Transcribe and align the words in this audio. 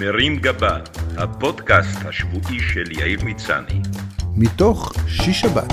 מרים 0.00 0.36
גבה, 0.36 0.78
הפודקאסט 1.16 1.98
השבועי 2.04 2.60
של 2.60 2.92
יאיר 2.92 3.24
מצני. 3.24 3.80
מתוך 4.36 4.92
שיש 5.08 5.40
שבת, 5.40 5.72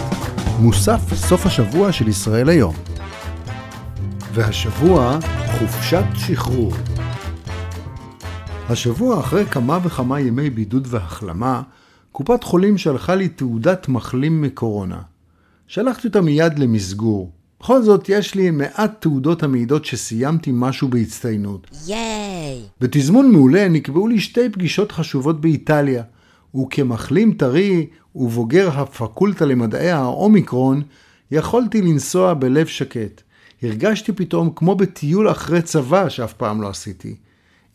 מוסף 0.59 1.13
סוף 1.13 1.45
השבוע 1.45 1.91
של 1.91 2.07
ישראל 2.07 2.49
היום. 2.49 2.75
והשבוע, 4.33 5.19
חופשת 5.47 6.03
שחרור. 6.15 6.73
השבוע, 8.69 9.19
אחרי 9.19 9.45
כמה 9.45 9.79
וכמה 9.83 10.19
ימי 10.19 10.49
בידוד 10.49 10.87
והחלמה, 10.89 11.61
קופת 12.11 12.43
חולים 12.43 12.77
שלחה 12.77 13.15
לי 13.15 13.27
תעודת 13.27 13.89
מחלים 13.89 14.41
מקורונה. 14.41 15.01
שלחתי 15.67 16.07
אותה 16.07 16.21
מיד 16.21 16.59
למסגור. 16.59 17.31
בכל 17.63 17.81
זאת, 17.81 18.09
יש 18.09 18.35
לי 18.35 18.51
מעט 18.51 19.01
תעודות 19.01 19.43
המעידות 19.43 19.85
שסיימתי 19.85 20.51
משהו 20.53 20.87
בהצטיינות. 20.87 21.67
ייי! 21.87 22.61
בתזמון 22.81 23.31
מעולה 23.31 23.69
נקבעו 23.69 24.07
לי 24.07 24.19
שתי 24.19 24.49
פגישות 24.49 24.91
חשובות 24.91 25.41
באיטליה, 25.41 26.03
וכמחלים 26.55 27.33
טרי 27.33 27.87
ובוגר 28.15 28.69
הפקולטה 28.79 29.45
למדעי 29.45 29.91
האומיקרון, 29.91 30.81
יכולתי 31.31 31.81
לנסוע 31.81 32.33
בלב 32.33 32.67
שקט. 32.67 33.21
הרגשתי 33.61 34.11
פתאום 34.11 34.49
כמו 34.55 34.75
בטיול 34.75 35.31
אחרי 35.31 35.61
צבא 35.61 36.09
שאף 36.09 36.33
פעם 36.33 36.61
לא 36.61 36.69
עשיתי. 36.69 37.15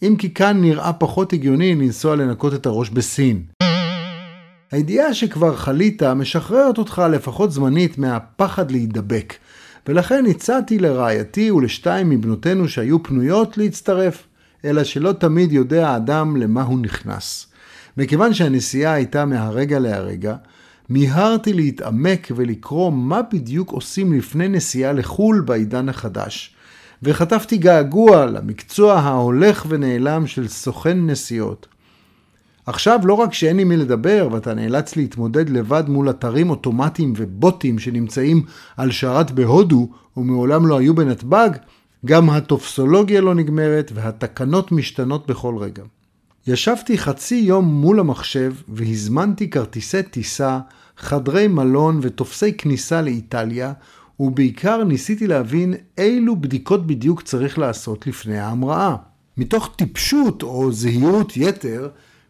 אם 0.02 0.14
כי 0.18 0.34
כאן 0.34 0.60
נראה 0.60 0.92
פחות 0.92 1.32
הגיוני 1.32 1.74
לנסוע 1.74 2.16
לנקות 2.16 2.54
את 2.54 2.66
הראש 2.66 2.90
בסין. 2.90 3.42
הידיעה 4.72 5.14
שכבר 5.14 5.56
חלית 5.56 6.02
משחררת 6.02 6.78
אותך 6.78 7.02
לפחות 7.12 7.52
זמנית 7.52 7.98
מהפחד 7.98 8.70
להידבק, 8.70 9.34
ולכן 9.86 10.24
הצעתי 10.30 10.78
לרעייתי 10.78 11.50
ולשתיים 11.50 12.10
מבנותינו 12.10 12.68
שהיו 12.68 13.02
פנויות 13.02 13.58
להצטרף, 13.58 14.26
אלא 14.64 14.84
שלא 14.84 15.12
תמיד 15.12 15.52
יודע 15.52 15.88
האדם 15.88 16.36
למה 16.36 16.62
הוא 16.62 16.78
נכנס. 16.78 17.46
מכיוון 17.96 18.34
שהנסיעה 18.34 18.92
הייתה 18.92 19.24
מהרגע 19.24 19.78
להרגע, 19.78 20.36
מיהרתי 20.88 21.52
להתעמק 21.52 22.28
ולקרוא 22.36 22.92
מה 22.92 23.20
בדיוק 23.32 23.70
עושים 23.70 24.12
לפני 24.12 24.48
נסיעה 24.48 24.92
לחו"ל 24.92 25.40
בעידן 25.46 25.88
החדש. 25.88 26.54
וחטפתי 27.02 27.56
געגוע 27.56 28.26
למקצוע 28.26 28.94
ההולך 28.94 29.66
ונעלם 29.68 30.26
של 30.26 30.48
סוכן 30.48 31.06
נסיעות. 31.06 31.66
עכשיו 32.68 33.00
לא 33.04 33.14
רק 33.14 33.34
שאין 33.34 33.58
עם 33.58 33.68
מי 33.68 33.76
לדבר 33.76 34.28
ואתה 34.32 34.54
נאלץ 34.54 34.96
להתמודד 34.96 35.50
לבד 35.50 35.84
מול 35.88 36.10
אתרים 36.10 36.50
אוטומטיים 36.50 37.12
ובוטים 37.16 37.78
שנמצאים 37.78 38.42
על 38.76 38.90
שרת 38.90 39.30
בהודו 39.30 39.88
ומעולם 40.16 40.66
לא 40.66 40.78
היו 40.78 40.94
בנתב"ג, 40.94 41.50
גם 42.06 42.30
הטופסולוגיה 42.30 43.20
לא 43.20 43.34
נגמרת 43.34 43.92
והתקנות 43.94 44.72
משתנות 44.72 45.26
בכל 45.26 45.56
רגע. 45.58 45.82
ישבתי 46.46 46.98
חצי 46.98 47.34
יום 47.34 47.64
מול 47.64 48.00
המחשב 48.00 48.52
והזמנתי 48.68 49.50
כרטיסי 49.50 50.02
טיסה, 50.02 50.58
חדרי 50.96 51.48
מלון 51.48 51.98
וטופסי 52.02 52.52
כניסה 52.52 53.02
לאיטליה, 53.02 53.72
ובעיקר 54.20 54.84
ניסיתי 54.84 55.26
להבין 55.26 55.74
אילו 55.98 56.36
בדיקות 56.36 56.86
בדיוק 56.86 57.22
צריך 57.22 57.58
לעשות 57.58 58.06
לפני 58.06 58.38
ההמראה. 58.38 58.96
מתוך 59.36 59.70
טיפשות 59.76 60.42
או 60.42 60.72
זהירות 60.72 61.36
יתר, 61.36 61.88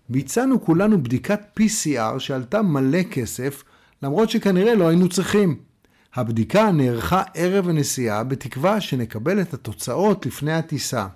ביצענו 0.08 0.64
כולנו 0.64 1.02
בדיקת 1.02 1.40
PCR 1.60 2.18
שעלתה 2.18 2.62
מלא 2.62 3.02
כסף, 3.02 3.64
למרות 4.02 4.30
שכנראה 4.30 4.74
לא 4.74 4.88
היינו 4.88 5.08
צריכים. 5.08 5.56
הבדיקה 6.14 6.70
נערכה 6.72 7.22
ערב 7.34 7.68
הנסיעה 7.68 8.24
בתקווה 8.24 8.80
שנקבל 8.80 9.40
את 9.40 9.54
התוצאות 9.54 10.26
לפני 10.26 10.52
הטיסה. 10.52 11.06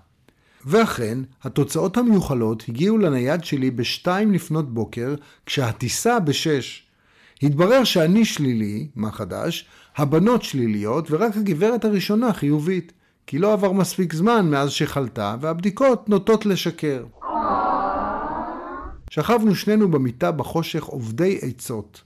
ואכן, 0.66 1.18
התוצאות 1.42 1.96
המיוחלות 1.96 2.64
הגיעו 2.68 2.98
לנייד 2.98 3.44
שלי 3.44 3.70
בשתיים 3.70 4.32
לפנות 4.32 4.74
בוקר, 4.74 5.14
כשהטיסה 5.46 6.20
בשש. 6.20 6.86
התברר 7.42 7.84
שאני 7.84 8.24
שלילי, 8.24 8.88
מה 8.96 9.12
חדש, 9.12 9.66
הבנות 9.96 10.42
שליליות 10.42 11.10
ורק 11.10 11.36
הגברת 11.36 11.84
הראשונה 11.84 12.32
חיובית, 12.32 12.92
כי 13.26 13.38
לא 13.38 13.52
עבר 13.52 13.72
מספיק 13.72 14.12
זמן 14.12 14.50
מאז 14.50 14.70
שחלתה 14.70 15.36
והבדיקות 15.40 16.08
נוטות 16.08 16.46
לשקר. 16.46 17.04
שכבנו 19.12 19.54
שנינו 19.54 19.90
במיטה 19.90 20.30
בחושך 20.30 20.84
עובדי 20.84 21.38
עצות, 21.42 22.02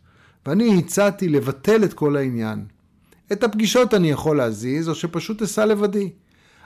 ואני 0.46 0.78
הצעתי 0.78 1.28
לבטל 1.28 1.84
את 1.84 1.94
כל 1.94 2.16
העניין. 2.16 2.64
את 3.32 3.44
הפגישות 3.44 3.94
אני 3.94 4.10
יכול 4.10 4.36
להזיז, 4.36 4.88
או 4.88 4.94
שפשוט 4.94 5.42
אסע 5.42 5.66
לבדי. 5.66 6.10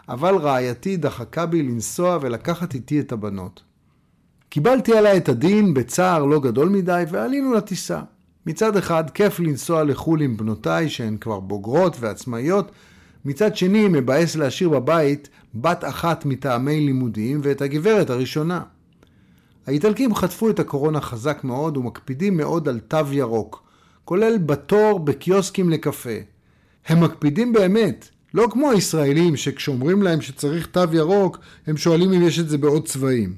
אבל 0.08 0.34
רעייתי 0.34 0.96
דחקה 0.96 1.46
בי 1.46 1.62
לנסוע 1.62 2.18
ולקחת 2.20 2.74
איתי 2.74 3.00
את 3.00 3.12
הבנות. 3.12 3.62
קיבלתי 4.48 4.98
עליי 4.98 5.16
את 5.16 5.28
הדין 5.28 5.74
בצער 5.74 6.24
לא 6.24 6.40
גדול 6.40 6.68
מדי, 6.68 7.04
ועלינו 7.10 7.52
לטיסה. 7.52 8.00
מצד 8.46 8.76
אחד, 8.76 9.10
כיף 9.10 9.40
לנסוע 9.40 9.84
לחו"ל 9.84 10.22
עם 10.22 10.36
בנותיי, 10.36 10.88
שהן 10.88 11.16
כבר 11.16 11.40
בוגרות 11.40 11.96
ועצמאיות, 12.00 12.70
מצד 13.24 13.56
שני, 13.56 13.88
מבאס 13.88 14.36
להשאיר 14.36 14.68
בבית 14.68 15.28
בת 15.54 15.84
אחת 15.84 16.26
מטעמי 16.26 16.80
לימודים 16.80 17.40
ואת 17.42 17.62
הגברת 17.62 18.10
הראשונה. 18.10 18.62
האיטלקים 19.66 20.14
חטפו 20.14 20.50
את 20.50 20.58
הקורונה 20.58 21.00
חזק 21.00 21.44
מאוד 21.44 21.76
ומקפידים 21.76 22.36
מאוד 22.36 22.68
על 22.68 22.80
תו 22.80 23.12
ירוק, 23.12 23.62
כולל 24.04 24.38
בתור 24.38 25.00
בקיוסקים 25.00 25.70
לקפה. 25.70 26.18
הם 26.86 27.04
מקפידים 27.04 27.52
באמת, 27.52 28.08
לא 28.34 28.48
כמו 28.50 28.70
הישראלים 28.70 29.36
שכשאומרים 29.36 30.02
להם 30.02 30.20
שצריך 30.20 30.66
תו 30.66 30.84
ירוק, 30.92 31.38
הם 31.66 31.76
שואלים 31.76 32.12
אם 32.12 32.22
יש 32.22 32.38
את 32.38 32.48
זה 32.48 32.58
בעוד 32.58 32.86
צבעים. 32.86 33.34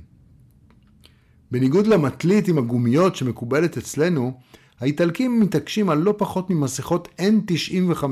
בניגוד 1.50 1.86
למטלית 1.86 2.48
עם 2.48 2.58
הגומיות 2.58 3.16
שמקובלת 3.16 3.76
אצלנו, 3.76 4.32
האיטלקים 4.80 5.40
מתעקשים 5.40 5.90
על 5.90 5.98
לא 5.98 6.14
פחות 6.18 6.50
ממסכות 6.50 7.08
N95, 7.18 8.04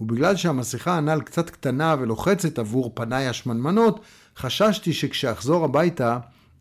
ובגלל 0.00 0.36
שהמסכה 0.36 0.96
הנ"ל 0.96 1.20
קצת 1.20 1.50
קטנה 1.50 1.96
ולוחצת 2.00 2.58
עבור 2.58 2.92
פניי 2.94 3.26
השמנמנות, 3.26 4.00
חששתי 4.36 4.92
שכשאחזור 4.92 5.64
הביתה, 5.64 6.18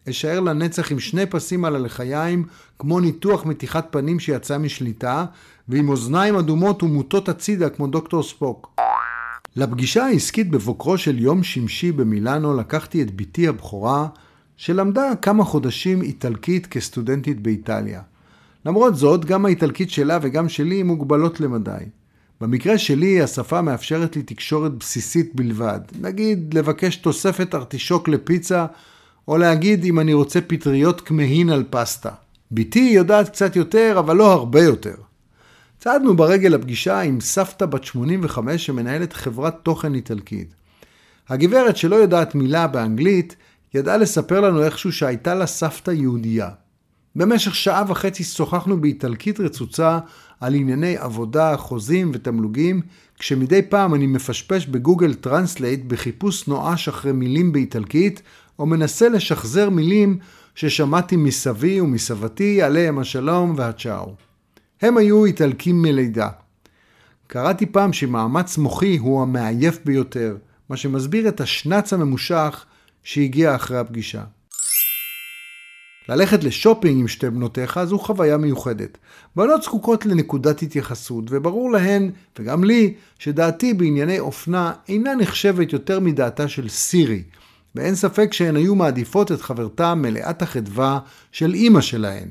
אשאר 0.10 0.40
לנצח 0.40 0.92
עם 0.92 1.00
שני 1.00 1.26
פסים 1.26 1.66
על 1.66 1.76
הלחיים, 1.76 2.46
כמו 2.80 3.00
ניתוח 3.00 3.46
מתיחת 3.46 3.88
פנים 3.92 4.20
שיצא 4.20 4.58
משליטה, 4.58 5.26
ועם 5.70 5.90
אוזניים 5.90 6.36
אדומות 6.36 6.84
ומוטות 6.84 7.30
הצידה 7.30 7.70
כמו 7.70 7.88
דוקטור 7.88 8.24
ספוק. 8.24 8.76
לפגישה 9.56 10.06
העסקית 10.06 10.50
בבוקרו 10.50 10.98
של 10.98 11.20
יום 11.20 11.44
שמשי 11.44 11.92
במילאנו 11.92 12.58
לקחתי 12.58 13.02
את 13.02 13.16
בתי 13.16 13.48
הבכורה, 13.48 14.08
שלמדה 14.58 15.12
כמה 15.22 15.44
חודשים 15.44 16.02
איטלקית 16.02 16.68
כסטודנטית 16.68 17.42
באיטליה. 17.42 18.02
למרות 18.66 18.96
זאת, 18.96 19.26
גם 19.26 19.46
האיטלקית 19.46 19.90
שלה 19.90 20.20
וגם 20.22 20.50
שלי 20.50 20.84
מוגבלות 20.84 21.40
למדי. 21.40 21.86
במקרה 22.42 22.78
שלי, 22.78 23.22
השפה 23.22 23.62
מאפשרת 23.62 24.16
לי 24.16 24.24
תקשורת 24.24 24.72
בסיסית 24.72 25.36
בלבד. 25.36 25.80
נגיד, 26.02 26.54
לבקש 26.54 26.96
תוספת 26.96 27.56
ארטישוק 27.56 28.08
לפיצה, 28.08 28.66
או 29.28 29.38
להגיד 29.38 29.86
אם 29.86 30.00
אני 30.00 30.14
רוצה 30.14 30.42
פטריות 30.42 31.02
כמהין 31.02 31.50
על 31.50 31.64
פסטה. 31.70 32.10
בתי 32.52 32.92
יודעת 32.94 33.30
קצת 33.30 33.56
יותר, 33.56 33.96
אבל 34.00 34.16
לא 34.16 34.32
הרבה 34.32 34.64
יותר. 34.64 34.96
צעדנו 35.80 36.16
ברגל 36.16 36.50
לפגישה 36.50 37.00
עם 37.02 37.22
סבתא 37.22 37.66
בת 37.66 37.84
85 37.84 38.66
שמנהלת 38.66 39.14
חברת 39.14 39.56
תוכן 39.64 39.96
איטלקית. 39.96 40.56
הגברת 41.30 41.78
שלא 41.78 41.96
יודעת 41.96 42.36
מילה 42.36 42.68
באנגלית, 42.68 43.36
ידעה 43.74 43.98
לספר 43.98 44.42
לנו 44.42 44.64
איכשהו 44.64 44.92
שהייתה 44.92 45.36
לה 45.36 45.46
סבתא 45.46 45.92
יהודייה. 45.92 46.50
במשך 47.16 47.56
שעה 47.56 47.84
וחצי 47.88 48.24
שוחחנו 48.24 48.82
באיטלקית 48.82 49.40
רצוצה 49.40 50.00
על 50.40 50.56
ענייני 50.56 50.98
עבודה, 50.98 51.58
חוזים 51.58 52.12
ותמלוגים, 52.14 52.82
כשמדי 53.20 53.62
פעם 53.62 53.94
אני 53.96 54.08
מפשפש 54.08 54.66
ב 54.66 54.72
Google 54.72 55.14
Translate 55.14 55.82
בחיפוש 55.88 56.48
נואש 56.48 56.88
אחרי 56.88 57.12
מילים 57.12 57.52
באיטלקית, 57.52 58.22
או 58.60 58.66
מנסה 58.66 59.10
לשחזר 59.10 59.70
מילים 59.70 60.18
ששמעתי 60.56 61.16
מסבי 61.16 61.82
ומסבתי 61.82 62.62
עליהם 62.62 63.00
השלום 63.00 63.54
והצ'או. 63.58 64.16
הם 64.82 64.98
היו 64.98 65.26
איטלקים 65.26 65.82
מלידה. 65.82 66.30
קראתי 67.28 67.66
פעם 67.66 67.94
שמאמץ 67.94 68.58
מוחי 68.58 68.98
הוא 68.98 69.22
המעייף 69.22 69.80
ביותר, 69.86 70.38
מה 70.70 70.78
שמסביר 70.78 71.28
את 71.28 71.42
השנץ 71.42 71.94
הממושך 71.94 72.66
שהגיע 73.04 73.56
אחרי 73.56 73.78
הפגישה. 73.78 74.24
ללכת 76.10 76.44
לשופינג 76.44 77.00
עם 77.00 77.08
שתי 77.08 77.30
בנותיך 77.30 77.84
זו 77.84 78.00
חוויה 78.00 78.38
מיוחדת. 78.38 78.98
בנות 79.36 79.64
זקוקות 79.64 80.06
לנקודת 80.06 80.62
התייחסות, 80.62 81.26
וברור 81.30 81.72
להן, 81.72 82.12
וגם 82.40 82.64
לי, 82.64 82.94
שדעתי 83.20 83.74
בענייני 83.74 84.20
אופנה 84.20 84.74
אינה 84.88 85.16
נחשבת 85.16 85.74
יותר 85.74 86.00
מדעתה 86.00 86.48
של 86.48 86.70
סירי, 86.70 87.24
ואין 87.76 87.96
ספק 87.96 88.34
שהן 88.34 88.56
היו 88.56 88.76
מעדיפות 88.76 89.32
את 89.32 89.42
חברתה 89.42 89.96
מלאת 89.96 90.42
החדווה 90.42 91.00
של 91.32 91.54
אימא 91.54 91.82
שלהן. 91.82 92.28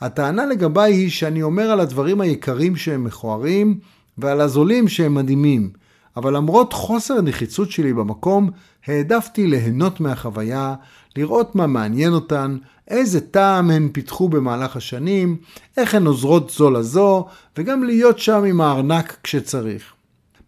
הטענה 0.00 0.46
לגביי 0.46 0.92
היא 0.92 1.10
שאני 1.10 1.42
אומר 1.42 1.70
על 1.70 1.80
הדברים 1.80 2.20
היקרים 2.20 2.76
שהם 2.76 3.04
מכוערים, 3.04 3.78
ועל 4.18 4.40
הזולים 4.40 4.88
שהם 4.88 5.14
מדהימים, 5.14 5.70
אבל 6.16 6.36
למרות 6.36 6.72
חוסר 6.72 7.14
הנחיצות 7.14 7.70
שלי 7.70 7.92
במקום, 7.92 8.50
העדפתי 8.86 9.46
ליהנות 9.46 10.00
מהחוויה, 10.00 10.74
לראות 11.16 11.54
מה 11.54 11.66
מעניין 11.66 12.12
אותן, 12.12 12.56
איזה 12.88 13.20
טעם 13.20 13.70
הן 13.70 13.88
פיתחו 13.92 14.28
במהלך 14.28 14.76
השנים, 14.76 15.36
איך 15.76 15.94
הן 15.94 16.06
עוזרות 16.06 16.50
זו 16.50 16.70
לזו, 16.70 17.26
וגם 17.58 17.84
להיות 17.84 18.18
שם 18.18 18.44
עם 18.44 18.60
הארנק 18.60 19.16
כשצריך. 19.22 19.95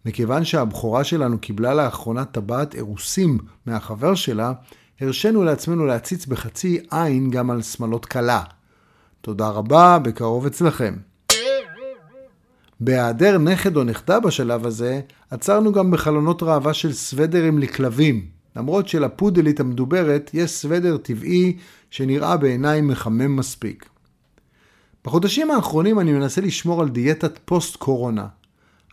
מכיוון 0.05 0.45
שהבכורה 0.45 1.03
שלנו 1.03 1.39
קיבלה 1.39 1.73
לאחרונה 1.73 2.25
טבעת 2.25 2.75
אירוסים 2.75 3.37
מהחבר 3.65 4.15
שלה, 4.15 4.53
הרשינו 5.01 5.43
לעצמנו 5.43 5.85
להציץ 5.85 6.25
בחצי 6.25 6.79
עין 6.91 7.29
גם 7.29 7.51
על 7.51 7.61
שמלות 7.61 8.05
כלה. 8.05 8.43
תודה 9.21 9.49
רבה, 9.49 9.99
בקרוב 9.99 10.45
אצלכם. 10.45 10.95
בהיעדר 12.79 13.37
נכד 13.37 13.77
או 13.77 13.83
נכדה 13.83 14.19
בשלב 14.19 14.65
הזה, 14.65 15.01
עצרנו 15.29 15.71
גם 15.71 15.91
בחלונות 15.91 16.43
ראווה 16.43 16.73
של 16.73 16.93
סוודרים 16.93 17.59
לכלבים, 17.59 18.25
למרות 18.55 18.87
שלפודלית 18.87 19.59
המדוברת 19.59 20.31
יש 20.33 20.51
סוודר 20.51 20.97
טבעי 20.97 21.57
שנראה 21.91 22.37
בעיניי 22.37 22.81
מחמם 22.81 23.35
מספיק. 23.35 23.89
בחודשים 25.05 25.51
האחרונים 25.51 25.99
אני 25.99 26.11
מנסה 26.11 26.41
לשמור 26.41 26.81
על 26.81 26.89
דיאטת 26.89 27.39
פוסט-קורונה. 27.45 28.27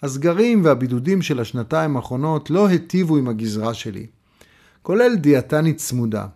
הסגרים 0.02 0.64
והבידודים 0.64 1.22
של 1.22 1.40
השנתיים 1.40 1.96
האחרונות 1.96 2.50
לא 2.50 2.66
היטיבו 2.66 3.16
עם 3.16 3.28
הגזרה 3.28 3.74
שלי, 3.74 4.06
כולל 4.82 5.16
דיאטנית 5.16 5.76
צמודה. 5.76 6.26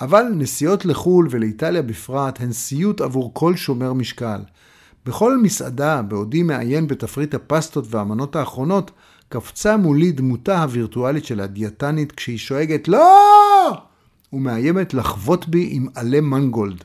אבל 0.00 0.24
נסיעות 0.34 0.84
לחו"ל 0.84 1.28
ולאיטליה 1.30 1.82
בפרט 1.82 2.40
הן 2.40 2.52
סיוט 2.52 3.00
עבור 3.00 3.30
כל 3.34 3.56
שומר 3.56 3.92
משקל. 3.92 4.40
בכל 5.06 5.38
מסעדה, 5.38 6.02
בעודי 6.02 6.42
מעיין 6.42 6.86
בתפריט 6.86 7.34
הפסטות 7.34 7.84
והמנות 7.90 8.36
האחרונות, 8.36 8.90
קפצה 9.28 9.76
מולי 9.76 10.12
דמותה 10.12 10.62
הווירטואלית 10.62 11.24
של 11.24 11.40
הדיאטנית 11.40 12.12
כשהיא 12.12 12.38
שואגת 12.38 12.88
לא! 12.88 13.78
ומאיימת 14.32 14.94
לחבוט 14.94 15.46
בי 15.46 15.68
עם 15.70 15.86
עלה 15.94 16.20
מנגולד. 16.20 16.84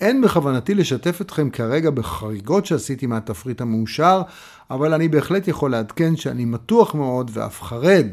אין 0.00 0.22
בכוונתי 0.22 0.74
לשתף 0.74 1.20
אתכם 1.20 1.50
כרגע 1.50 1.90
בחריגות 1.90 2.66
שעשיתי 2.66 3.06
מהתפריט 3.06 3.60
המאושר, 3.60 4.22
אבל 4.70 4.94
אני 4.94 5.08
בהחלט 5.08 5.48
יכול 5.48 5.70
לעדכן 5.70 6.16
שאני 6.16 6.44
מתוח 6.44 6.94
מאוד 6.94 7.30
ואף 7.34 7.62
חרד 7.62 8.06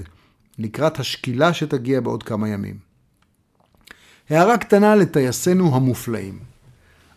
לקראת 0.59 0.99
השקילה 0.99 1.53
שתגיע 1.53 2.01
בעוד 2.01 2.23
כמה 2.23 2.49
ימים. 2.49 2.77
הערה 4.29 4.57
קטנה 4.57 4.95
לטייסינו 4.95 5.75
המופלאים. 5.75 6.39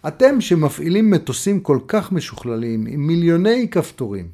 אתם 0.09 0.41
שמפעילים 0.41 1.11
מטוסים 1.11 1.61
כל 1.61 1.79
כך 1.89 2.13
משוכללים 2.13 2.87
עם 2.87 3.07
מיליוני 3.07 3.69
כפתורים, 3.71 4.29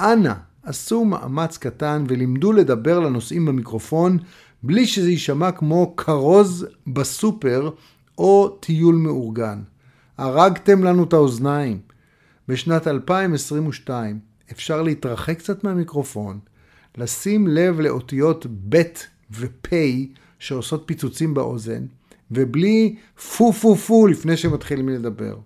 אנא 0.00 0.32
עשו 0.62 1.04
מאמץ 1.04 1.58
קטן 1.58 2.04
ולימדו 2.08 2.52
לדבר 2.52 3.00
לנוסעים 3.00 3.46
במיקרופון 3.46 4.18
בלי 4.62 4.86
שזה 4.86 5.10
יישמע 5.10 5.52
כמו 5.52 5.96
כרוז 5.96 6.66
בסופר 6.86 7.70
או 8.18 8.48
טיול 8.60 8.94
מאורגן. 8.94 9.62
הרגתם 10.18 10.84
לנו 10.84 11.04
את 11.04 11.12
האוזניים. 11.12 11.80
בשנת 12.48 12.86
2022 12.86 14.18
אפשר 14.52 14.82
להתרחק 14.82 15.38
קצת 15.38 15.64
מהמיקרופון, 15.64 16.38
לשים 16.98 17.46
לב 17.46 17.80
לאותיות 17.80 18.46
ב' 18.68 18.82
ופ' 19.30 19.72
שעושות 20.38 20.82
פיצוצים 20.86 21.34
באוזן, 21.34 21.86
ובלי 22.30 22.96
פו 23.36 23.52
פו 23.52 23.76
פו 23.76 24.06
לפני 24.06 24.36
שמתחילים 24.36 24.88
לדבר. 24.88 25.36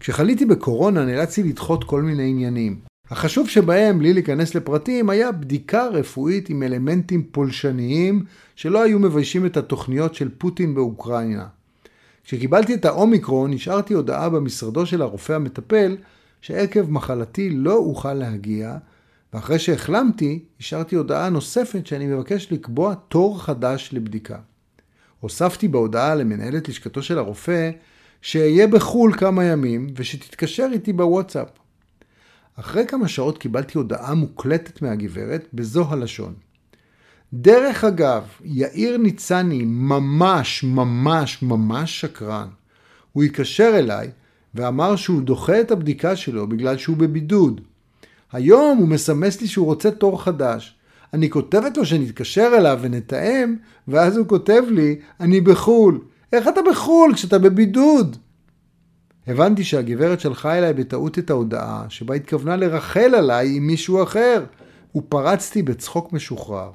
כשחליתי 0.00 0.44
בקורונה 0.44 1.04
נאלצתי 1.04 1.42
לדחות 1.42 1.84
כל 1.84 2.02
מיני 2.02 2.30
עניינים. 2.30 2.89
החשוב 3.10 3.48
שבהם, 3.48 3.98
בלי 3.98 4.12
להיכנס 4.12 4.54
לפרטים, 4.54 5.10
היה 5.10 5.32
בדיקה 5.32 5.86
רפואית 5.86 6.50
עם 6.50 6.62
אלמנטים 6.62 7.22
פולשניים 7.22 8.24
שלא 8.56 8.82
היו 8.82 8.98
מביישים 8.98 9.46
את 9.46 9.56
התוכניות 9.56 10.14
של 10.14 10.28
פוטין 10.38 10.74
באוקראינה. 10.74 11.46
כשקיבלתי 12.24 12.74
את 12.74 12.84
האומיקרון, 12.84 13.50
נשארתי 13.50 13.94
הודעה 13.94 14.28
במשרדו 14.28 14.86
של 14.86 15.02
הרופא 15.02 15.32
המטפל 15.32 15.96
שעקב 16.40 16.90
מחלתי 16.90 17.50
לא 17.50 17.74
אוכל 17.74 18.14
להגיע, 18.14 18.76
ואחרי 19.32 19.58
שהחלמתי, 19.58 20.44
השארתי 20.60 20.96
הודעה 20.96 21.28
נוספת 21.28 21.86
שאני 21.86 22.06
מבקש 22.06 22.52
לקבוע 22.52 22.94
תור 22.94 23.42
חדש 23.42 23.90
לבדיקה. 23.92 24.38
הוספתי 25.20 25.68
בהודעה 25.68 26.14
למנהלת 26.14 26.68
לשכתו 26.68 27.02
של 27.02 27.18
הרופא 27.18 27.70
שאהיה 28.22 28.66
בחו"ל 28.66 29.12
כמה 29.16 29.44
ימים 29.44 29.86
ושתתקשר 29.96 30.68
איתי 30.72 30.92
בוואטסאפ. 30.92 31.59
אחרי 32.60 32.86
כמה 32.86 33.08
שעות 33.08 33.38
קיבלתי 33.38 33.78
הודעה 33.78 34.14
מוקלטת 34.14 34.82
מהגברת 34.82 35.46
בזו 35.54 35.84
הלשון. 35.88 36.34
דרך 37.32 37.84
אגב, 37.84 38.22
יאיר 38.44 38.96
ניצני 38.96 39.62
ממש 39.64 40.64
ממש 40.64 41.42
ממש 41.42 42.00
שקרן. 42.00 42.48
הוא 43.12 43.22
התקשר 43.22 43.72
אליי 43.74 44.10
ואמר 44.54 44.96
שהוא 44.96 45.22
דוחה 45.22 45.60
את 45.60 45.70
הבדיקה 45.70 46.16
שלו 46.16 46.48
בגלל 46.48 46.78
שהוא 46.78 46.96
בבידוד. 46.96 47.60
היום 48.32 48.78
הוא 48.78 48.88
מסמס 48.88 49.40
לי 49.40 49.46
שהוא 49.46 49.66
רוצה 49.66 49.90
תור 49.90 50.22
חדש. 50.22 50.76
אני 51.14 51.30
כותבת 51.30 51.76
לו 51.76 51.86
שנתקשר 51.86 52.50
אליו 52.58 52.78
ונתאם, 52.82 53.56
ואז 53.88 54.16
הוא 54.16 54.26
כותב 54.26 54.62
לי, 54.70 54.96
אני 55.20 55.40
בחו"ל. 55.40 56.00
איך 56.32 56.48
אתה 56.48 56.60
בחו"ל 56.70 57.14
כשאתה 57.14 57.38
בבידוד? 57.38 58.16
הבנתי 59.30 59.64
שהגברת 59.64 60.20
שלחה 60.20 60.58
אליי 60.58 60.72
בטעות 60.72 61.18
את 61.18 61.30
ההודעה, 61.30 61.84
שבה 61.88 62.14
התכוונה 62.14 62.56
לרחל 62.56 63.14
עליי 63.14 63.56
עם 63.56 63.66
מישהו 63.66 64.02
אחר, 64.02 64.44
ופרצתי 64.96 65.62
בצחוק 65.62 66.12
משוחרר. 66.12 66.70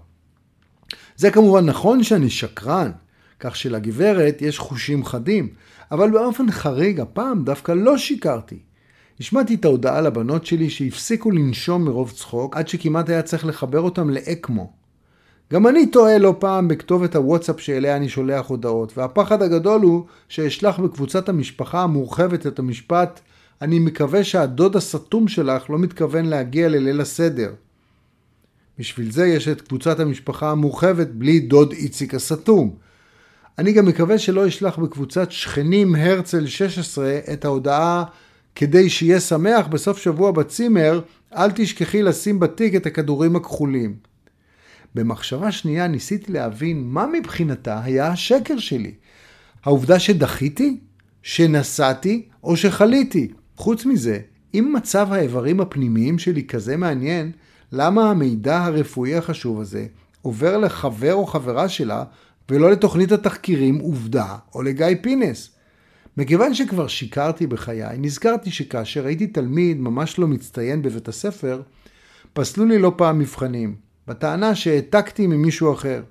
זה 1.16 1.31
כמובן 1.31 1.66
נכון 1.66 2.04
שאני 2.04 2.30
שקרן, 2.30 2.92
כך 3.40 3.56
שלגברת 3.56 4.42
יש 4.42 4.60
חושים 4.60 5.06
חדים, 5.06 5.50
אבל 5.92 6.12
באופן 6.12 6.52
חריג 6.52 7.00
הפעם 7.00 7.44
דווקא 7.44 7.72
לא 7.72 7.98
שיקרתי. 7.98 8.60
השמעתי 9.19 9.56
את 9.56 9.66
ההודעה 9.66 10.02
לבנות 10.02 10.46
שלי 10.46 10.69
שהפסיקו 10.69 11.31
לנשום 11.31 11.86
מרוב 11.86 12.12
צחוק, 12.12 12.57
עד 12.57 12.68
שכמעט 12.68 13.10
היה 13.10 13.22
צריך 13.22 13.46
לחבר 13.46 13.81
אותם 13.81 14.10
לאקמו. 14.10 14.84
גם 15.53 15.68
אני 15.68 15.86
טועה 15.86 16.18
לא 16.18 16.36
פעם 16.39 16.68
בכתובת 16.68 17.15
הוואטסאפ 17.15 17.62
שאליה 17.62 17.95
אני 17.95 18.09
שולח 18.09 18.47
הודעות, 18.47 18.97
והפחד 18.97 19.42
הגדול 19.42 19.81
הוא 19.81 20.06
שאשלח 20.30 20.80
בקבוצת 20.80 21.30
המשפחה 21.30 21.83
המורחבת 21.83 22.47
את 22.47 22.59
המשפט 22.59 23.19
אני 23.62 23.80
מקווה 23.80 24.24
שהדוד 24.24 24.75
הסתום 24.75 25.27
שלך 25.27 25.69
לא 25.69 25.80
מתכוון 25.80 26.25
להגיע 26.25 26.69
לליל 26.69 27.01
הסדר. 27.01 27.53
בשביל 28.80 29.12
זה 29.12 29.27
יש 29.27 29.47
את 29.47 29.62
קבוצת 29.62 30.00
המשפחה 30.00 30.51
המורחבת 30.51 31.07
בלי 31.07 31.39
דוד 31.39 31.71
איציק 31.71 32.13
הסתום. 32.13 32.75
אני 33.59 33.74
גם 33.74 33.86
מקווה 33.86 34.18
שלא 34.18 34.47
אשלח 34.47 34.80
בקבוצת 34.80 35.31
שכנים 35.31 35.95
הרצל 35.95 36.47
16 36.47 37.19
את 37.33 37.45
ההודעה 37.45 38.04
כדי 38.56 38.90
שיהיה 38.90 39.19
שמח 39.19 39.68
בסוף 39.68 39.97
שבוע 39.97 40.31
בצימר, 40.31 41.02
אל 41.35 41.52
תשכחי 41.52 42.02
לשים 42.02 42.40
בתיק 42.40 42.75
את 42.75 42.85
הכדורים 42.85 43.35
הכחולים. 43.35 43.95
במחשבה 44.95 45.52
שנייה 45.52 45.87
ניסיתי 45.87 46.31
להבין 46.31 46.83
מה 46.83 47.06
מבחינתה 47.14 47.83
היה 47.83 48.07
השקר 48.07 48.57
שלי. 48.57 48.94
העובדה 49.64 49.99
שדחיתי? 49.99 50.80
שנסעתי? 51.23 52.25
או 52.44 52.57
שחליתי? 52.57 53.31
חוץ 53.57 53.85
מזה, 53.85 54.19
אם 54.54 54.73
מצב 54.75 55.07
האיברים 55.11 55.61
הפנימיים 55.61 56.19
שלי 56.19 56.44
כזה 56.44 56.78
מעניין, 56.78 57.31
למה 57.71 58.09
המידע 58.11 58.64
הרפואי 58.64 59.16
החשוב 59.16 59.61
הזה 59.61 59.85
עובר 60.21 60.57
לחבר 60.57 61.14
או 61.14 61.25
חברה 61.25 61.69
שלה 61.69 62.04
ולא 62.49 62.71
לתוכנית 62.71 63.11
התחקירים 63.11 63.80
עובדה 63.80 64.35
או 64.56 64.61
לגיא 64.61 64.87
פינס? 65.02 65.49
מכיוון 66.18 66.54
שכבר 66.54 66.87
שיקרתי 66.87 67.47
בחיי, 67.47 67.97
נזכרתי 67.97 68.52
שכאשר 68.52 69.06
הייתי 69.06 69.28
תלמיד 69.28 69.80
ממש 69.80 70.19
לא 70.19 70.28
מצטיין 70.28 70.81
בבית 70.81 71.07
הספר, 71.07 71.61
פסלו 72.33 72.66
לי 72.66 72.80
לא 72.80 72.94
פעם 72.97 73.19
מבחנים, 73.19 73.84
בטענה 74.07 74.56
שהעתקתי 74.56 75.28
ממישהו 75.28 75.74
אחר. 75.74 76.02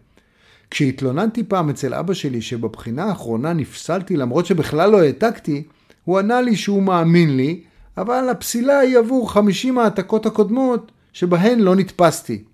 כשהתלוננתי 0.70 1.44
פעם 1.44 1.70
אצל 1.70 1.94
אבא 1.94 2.14
שלי 2.14 2.42
שבבחינה 2.42 3.04
האחרונה 3.04 3.52
נפסלתי 3.52 4.16
למרות 4.16 4.46
שבכלל 4.46 4.90
לא 4.90 5.02
העתקתי, 5.02 5.62
הוא 6.04 6.18
ענה 6.18 6.40
לי 6.40 6.56
שהוא 6.56 6.82
מאמין 6.82 7.36
לי, 7.36 7.62
אבל 7.96 8.28
הפסילה 8.30 8.78
היא 8.78 8.98
עבור 8.98 9.32
50 9.32 9.78
העתקות 9.78 10.26
הקודמות 10.26 10.92
שבהן 11.12 11.58
לא 11.58 11.76
נתפסתי. 11.76 12.44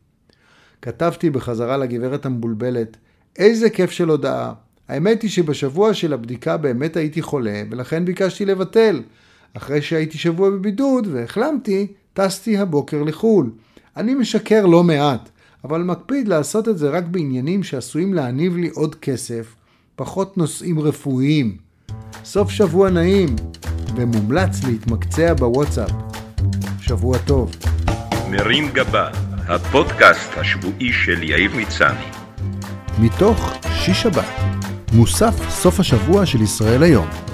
כתבתי 0.82 1.30
בחזרה 1.30 1.76
לגברת 1.76 2.26
המבולבלת, 2.26 2.96
איזה 3.38 3.70
כיף 3.70 3.90
של 3.90 4.08
הודעה. 4.08 4.52
האמת 4.88 5.22
היא 5.22 5.30
שבשבוע 5.30 5.94
של 5.94 6.12
הבדיקה 6.12 6.56
באמת 6.56 6.96
הייתי 6.96 7.22
חולה, 7.22 7.62
ולכן 7.70 8.04
ביקשתי 8.04 8.44
לבטל. 8.44 9.02
אחרי 9.54 9.82
שהייתי 9.82 10.18
שבוע 10.18 10.50
בבידוד 10.50 11.08
והחלמתי, 11.10 11.86
טסתי 12.12 12.58
הבוקר 12.58 13.02
לחו"ל. 13.02 13.50
אני 13.96 14.14
משקר 14.14 14.66
לא 14.66 14.84
מעט, 14.84 15.28
אבל 15.64 15.82
מקפיד 15.82 16.28
לעשות 16.28 16.68
את 16.68 16.78
זה 16.78 16.90
רק 16.90 17.04
בעניינים 17.04 17.62
שעשויים 17.62 18.14
להניב 18.14 18.56
לי 18.56 18.68
עוד 18.68 18.94
כסף, 18.94 19.54
פחות 19.96 20.38
נושאים 20.38 20.80
רפואיים. 20.80 21.56
סוף 22.24 22.50
שבוע 22.50 22.90
נעים, 22.90 23.28
ומומלץ 23.96 24.64
להתמקצע 24.64 25.34
בוואטסאפ. 25.34 25.90
שבוע 26.80 27.18
טוב. 27.18 27.50
מרים 28.30 28.68
גבה, 28.72 29.10
הפודקאסט 29.48 30.30
השבועי 30.36 30.92
של 30.92 31.22
יאיר 31.22 31.50
מצני. 31.56 32.06
מתוך 32.98 33.52
שיש 33.74 34.02
שבת. 34.02 34.24
מוסף 34.92 35.50
סוף 35.50 35.80
השבוע 35.80 36.26
של 36.26 36.42
ישראל 36.42 36.82
היום. 36.82 37.29